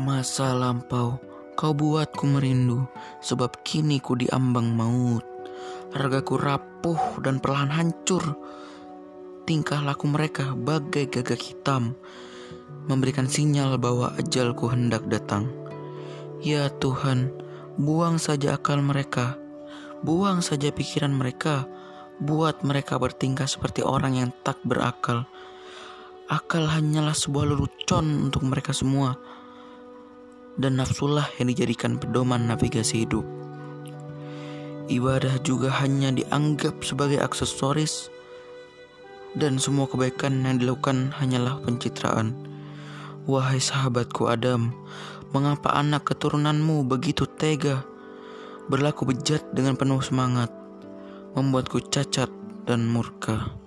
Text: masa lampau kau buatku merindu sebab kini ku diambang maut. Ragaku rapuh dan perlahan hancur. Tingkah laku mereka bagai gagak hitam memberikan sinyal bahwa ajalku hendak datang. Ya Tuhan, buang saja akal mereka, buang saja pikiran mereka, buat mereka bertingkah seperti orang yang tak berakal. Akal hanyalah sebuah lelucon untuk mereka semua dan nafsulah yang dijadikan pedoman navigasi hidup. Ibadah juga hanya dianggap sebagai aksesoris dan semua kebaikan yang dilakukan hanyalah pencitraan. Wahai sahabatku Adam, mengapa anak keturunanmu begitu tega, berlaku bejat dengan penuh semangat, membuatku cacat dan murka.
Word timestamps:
masa 0.00 0.56
lampau 0.56 1.20
kau 1.60 1.76
buatku 1.76 2.24
merindu 2.24 2.88
sebab 3.20 3.60
kini 3.60 4.00
ku 4.00 4.16
diambang 4.16 4.72
maut. 4.72 5.20
Ragaku 5.92 6.40
rapuh 6.40 7.20
dan 7.20 7.36
perlahan 7.36 7.68
hancur. 7.68 8.24
Tingkah 9.44 9.84
laku 9.84 10.08
mereka 10.08 10.56
bagai 10.56 11.12
gagak 11.12 11.42
hitam 11.44 12.00
memberikan 12.88 13.28
sinyal 13.28 13.76
bahwa 13.76 14.16
ajalku 14.16 14.72
hendak 14.72 15.04
datang. 15.12 15.52
Ya 16.40 16.72
Tuhan, 16.80 17.28
buang 17.76 18.16
saja 18.16 18.56
akal 18.56 18.80
mereka, 18.80 19.36
buang 20.00 20.40
saja 20.40 20.72
pikiran 20.72 21.12
mereka, 21.12 21.68
buat 22.24 22.64
mereka 22.64 22.96
bertingkah 22.96 23.44
seperti 23.44 23.84
orang 23.84 24.16
yang 24.16 24.30
tak 24.40 24.56
berakal. 24.64 25.28
Akal 26.30 26.64
hanyalah 26.64 27.12
sebuah 27.12 27.52
lelucon 27.52 28.30
untuk 28.30 28.48
mereka 28.48 28.72
semua 28.72 29.18
dan 30.60 30.76
nafsulah 30.76 31.24
yang 31.40 31.48
dijadikan 31.48 31.96
pedoman 31.96 32.44
navigasi 32.44 33.08
hidup. 33.08 33.24
Ibadah 34.90 35.40
juga 35.40 35.72
hanya 35.80 36.12
dianggap 36.12 36.84
sebagai 36.84 37.22
aksesoris 37.22 38.12
dan 39.38 39.56
semua 39.56 39.86
kebaikan 39.86 40.42
yang 40.42 40.58
dilakukan 40.58 41.14
hanyalah 41.16 41.62
pencitraan. 41.62 42.34
Wahai 43.24 43.62
sahabatku 43.62 44.26
Adam, 44.26 44.74
mengapa 45.30 45.70
anak 45.78 46.10
keturunanmu 46.10 46.82
begitu 46.90 47.24
tega, 47.38 47.86
berlaku 48.66 49.06
bejat 49.14 49.46
dengan 49.54 49.78
penuh 49.78 50.02
semangat, 50.02 50.50
membuatku 51.38 51.78
cacat 51.86 52.28
dan 52.66 52.90
murka. 52.90 53.59